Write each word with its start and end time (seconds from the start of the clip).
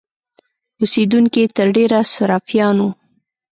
اوسېدونکي 0.81 1.39
یې 1.43 1.47
تر 1.57 1.67
ډېره 1.75 1.99
سرفیان 2.15 2.75
وو. 2.79 2.89